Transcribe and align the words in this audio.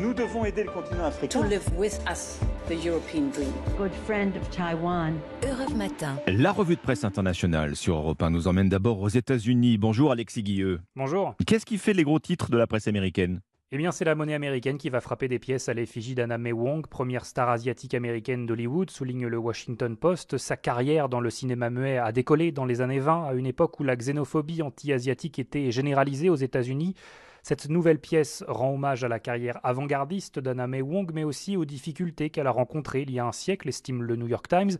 Nous 0.00 0.12
devons 0.12 0.44
aider 0.44 0.64
le 0.64 0.70
continent 0.70 1.04
africain. 1.04 1.40
to 1.40 1.46
live 1.46 1.62
with 1.76 1.96
us 2.10 2.40
the 2.68 2.72
European 2.84 3.30
dream. 3.30 3.52
good 3.78 3.92
friend 4.04 4.36
of 4.36 4.50
Taiwan. 4.50 5.14
Europe 5.44 5.72
Matin. 5.76 6.16
La 6.26 6.50
revue 6.50 6.74
de 6.74 6.80
presse 6.80 7.04
internationale 7.04 7.76
sur 7.76 7.94
Europe 7.96 8.20
1 8.20 8.30
nous 8.30 8.48
emmène 8.48 8.68
d'abord 8.68 9.00
aux 9.00 9.08
États-Unis. 9.08 9.78
Bonjour 9.78 10.10
Alexis 10.10 10.42
Guilleux. 10.42 10.80
Bonjour. 10.96 11.36
Qu'est-ce 11.46 11.64
qui 11.64 11.78
fait 11.78 11.92
les 11.92 12.02
gros 12.02 12.18
titres 12.18 12.50
de 12.50 12.56
la 12.56 12.66
presse 12.66 12.88
américaine? 12.88 13.42
Eh 13.70 13.76
bien, 13.76 13.92
c'est 13.92 14.04
la 14.04 14.16
monnaie 14.16 14.34
américaine 14.34 14.78
qui 14.78 14.90
va 14.90 15.00
frapper 15.00 15.28
des 15.28 15.38
pièces 15.38 15.68
à 15.68 15.74
l'effigie 15.74 16.14
d'Anna 16.16 16.36
May 16.38 16.52
Wong, 16.52 16.86
première 16.88 17.24
star 17.26 17.48
asiatique 17.48 17.94
américaine 17.94 18.44
d'Hollywood, 18.46 18.90
souligne 18.90 19.28
le 19.28 19.38
Washington 19.38 19.96
Post. 19.96 20.36
Sa 20.38 20.56
carrière 20.56 21.08
dans 21.08 21.20
le 21.20 21.30
cinéma 21.30 21.70
muet 21.70 21.98
a 21.98 22.10
décollé 22.10 22.50
dans 22.50 22.64
les 22.64 22.80
années 22.80 23.00
20, 23.00 23.24
à 23.28 23.34
une 23.34 23.46
époque 23.46 23.78
où 23.78 23.84
la 23.84 23.94
xénophobie 23.96 24.62
anti-asiatique 24.62 25.38
était 25.38 25.70
généralisée 25.70 26.28
aux 26.30 26.36
États-Unis. 26.36 26.94
Cette 27.48 27.68
nouvelle 27.68 28.00
pièce 28.00 28.42
rend 28.48 28.74
hommage 28.74 29.04
à 29.04 29.08
la 29.08 29.20
carrière 29.20 29.60
avant-gardiste 29.62 30.40
d'Anna 30.40 30.66
May 30.66 30.82
Wong, 30.82 31.12
mais 31.14 31.22
aussi 31.22 31.56
aux 31.56 31.64
difficultés 31.64 32.28
qu'elle 32.28 32.48
a 32.48 32.50
rencontrées 32.50 33.02
il 33.02 33.12
y 33.12 33.20
a 33.20 33.24
un 33.24 33.30
siècle, 33.30 33.68
estime 33.68 34.02
le 34.02 34.16
New 34.16 34.26
York 34.26 34.48
Times. 34.48 34.72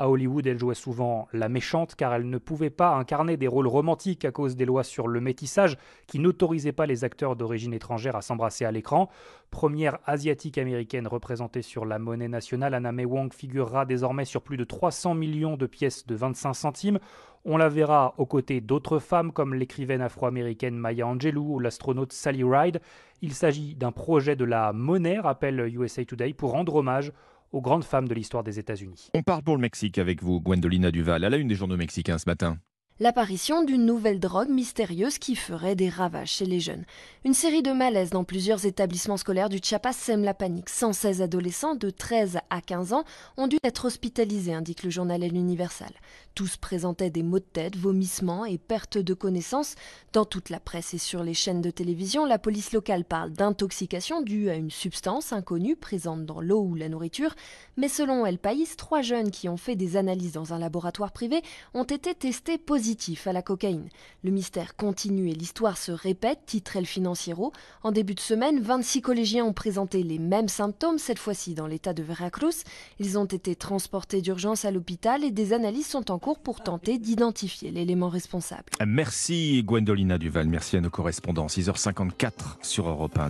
À 0.00 0.08
Hollywood, 0.08 0.46
elle 0.46 0.58
jouait 0.58 0.74
souvent 0.74 1.28
la 1.34 1.50
méchante 1.50 1.94
car 1.94 2.14
elle 2.14 2.30
ne 2.30 2.38
pouvait 2.38 2.70
pas 2.70 2.94
incarner 2.94 3.36
des 3.36 3.48
rôles 3.48 3.66
romantiques 3.66 4.24
à 4.24 4.30
cause 4.30 4.56
des 4.56 4.64
lois 4.64 4.82
sur 4.82 5.08
le 5.08 5.20
métissage 5.20 5.76
qui 6.06 6.18
n'autorisaient 6.18 6.72
pas 6.72 6.86
les 6.86 7.04
acteurs 7.04 7.36
d'origine 7.36 7.74
étrangère 7.74 8.16
à 8.16 8.22
s'embrasser 8.22 8.64
à 8.64 8.72
l'écran. 8.72 9.10
Première 9.50 9.98
asiatique 10.06 10.56
américaine 10.56 11.06
représentée 11.06 11.60
sur 11.60 11.84
la 11.84 11.98
monnaie 11.98 12.28
nationale, 12.28 12.72
Anna 12.72 12.92
May 12.92 13.04
Wong 13.04 13.30
figurera 13.34 13.84
désormais 13.84 14.24
sur 14.24 14.40
plus 14.40 14.56
de 14.56 14.64
300 14.64 15.12
millions 15.12 15.58
de 15.58 15.66
pièces 15.66 16.06
de 16.06 16.14
25 16.14 16.54
centimes. 16.54 16.98
On 17.44 17.58
la 17.58 17.68
verra 17.68 18.14
aux 18.16 18.24
côtés 18.24 18.62
d'autres 18.62 19.00
femmes 19.00 19.32
comme 19.32 19.52
l'écrivaine 19.52 20.00
afro-américaine 20.00 20.78
Maya 20.78 21.08
Angelou 21.08 21.56
ou 21.56 21.58
l'astronaute 21.58 22.14
Sally 22.14 22.42
Ride. 22.42 22.80
Il 23.20 23.34
s'agit 23.34 23.74
d'un 23.74 23.92
projet 23.92 24.34
de 24.34 24.46
la 24.46 24.72
monnaie, 24.72 25.18
rappelle 25.18 25.60
USA 25.60 26.06
Today, 26.06 26.32
pour 26.32 26.52
rendre 26.52 26.76
hommage 26.76 27.12
aux 27.52 27.60
grandes 27.60 27.84
femmes 27.84 28.08
de 28.08 28.14
l'histoire 28.14 28.44
des 28.44 28.58
États-Unis. 28.58 29.08
On 29.14 29.22
part 29.22 29.42
pour 29.42 29.56
le 29.56 29.60
Mexique 29.60 29.98
avec 29.98 30.22
vous, 30.22 30.40
Gwendolina 30.40 30.90
Duval, 30.90 31.24
à 31.24 31.30
la 31.30 31.36
une 31.36 31.48
des 31.48 31.54
journaux 31.54 31.76
mexicains 31.76 32.18
ce 32.18 32.28
matin. 32.28 32.58
L'apparition 33.02 33.64
d'une 33.64 33.86
nouvelle 33.86 34.20
drogue 34.20 34.50
mystérieuse 34.50 35.16
qui 35.16 35.34
ferait 35.34 35.74
des 35.74 35.88
ravages 35.88 36.32
chez 36.32 36.44
les 36.44 36.60
jeunes. 36.60 36.84
Une 37.24 37.32
série 37.32 37.62
de 37.62 37.72
malaises 37.72 38.10
dans 38.10 38.24
plusieurs 38.24 38.66
établissements 38.66 39.16
scolaires 39.16 39.48
du 39.48 39.58
Chiapas 39.62 39.94
sème 39.94 40.22
la 40.22 40.34
panique. 40.34 40.68
116 40.68 41.22
adolescents 41.22 41.74
de 41.74 41.88
13 41.88 42.40
à 42.50 42.60
15 42.60 42.92
ans 42.92 43.04
ont 43.38 43.46
dû 43.46 43.56
être 43.64 43.86
hospitalisés, 43.86 44.52
indique 44.52 44.82
le 44.82 44.90
journal 44.90 45.22
El 45.22 45.34
Universal. 45.34 45.92
Tous 46.34 46.58
présentaient 46.58 47.08
des 47.08 47.22
maux 47.22 47.38
de 47.38 47.44
tête, 47.44 47.74
vomissements 47.74 48.44
et 48.44 48.58
perte 48.58 48.98
de 48.98 49.14
connaissance. 49.14 49.76
Dans 50.12 50.26
toute 50.26 50.50
la 50.50 50.60
presse 50.60 50.92
et 50.92 50.98
sur 50.98 51.24
les 51.24 51.32
chaînes 51.32 51.62
de 51.62 51.70
télévision, 51.70 52.26
la 52.26 52.38
police 52.38 52.72
locale 52.72 53.06
parle 53.06 53.30
d'intoxication 53.30 54.20
due 54.20 54.50
à 54.50 54.56
une 54.56 54.70
substance 54.70 55.32
inconnue 55.32 55.74
présente 55.74 56.26
dans 56.26 56.42
l'eau 56.42 56.60
ou 56.60 56.74
la 56.74 56.90
nourriture. 56.90 57.34
Mais 57.78 57.88
selon 57.88 58.26
El 58.26 58.38
País, 58.38 58.68
trois 58.76 59.00
jeunes 59.00 59.30
qui 59.30 59.48
ont 59.48 59.56
fait 59.56 59.74
des 59.74 59.96
analyses 59.96 60.32
dans 60.32 60.52
un 60.52 60.58
laboratoire 60.58 61.12
privé 61.12 61.40
ont 61.72 61.84
été 61.84 62.14
testés 62.14 62.58
positifs 62.58 62.89
à 63.26 63.32
la 63.32 63.42
cocaïne. 63.42 63.88
Le 64.24 64.30
mystère 64.30 64.74
continue 64.74 65.30
et 65.30 65.34
l'histoire 65.34 65.78
se 65.78 65.92
répète, 65.92 66.40
titre 66.46 66.76
El 66.76 66.86
Financiero. 66.86 67.52
En 67.82 67.92
début 67.92 68.14
de 68.14 68.20
semaine, 68.20 68.60
26 68.60 69.00
collégiens 69.00 69.44
ont 69.44 69.52
présenté 69.52 70.02
les 70.02 70.18
mêmes 70.18 70.48
symptômes, 70.48 70.98
cette 70.98 71.18
fois-ci 71.18 71.54
dans 71.54 71.66
l'état 71.66 71.92
de 71.92 72.02
Veracruz. 72.02 72.64
Ils 72.98 73.16
ont 73.16 73.26
été 73.26 73.54
transportés 73.54 74.20
d'urgence 74.22 74.64
à 74.64 74.70
l'hôpital 74.70 75.22
et 75.22 75.30
des 75.30 75.52
analyses 75.52 75.86
sont 75.86 76.10
en 76.10 76.18
cours 76.18 76.40
pour 76.40 76.62
tenter 76.62 76.98
d'identifier 76.98 77.70
l'élément 77.70 78.08
responsable. 78.08 78.64
Merci 78.84 79.62
Gwendolina 79.62 80.18
Duval, 80.18 80.48
merci 80.48 80.76
à 80.76 80.80
nos 80.80 80.90
correspondants. 80.90 81.46
6h54 81.46 82.32
sur 82.62 82.88
Europe 82.88 83.18
1. 83.18 83.28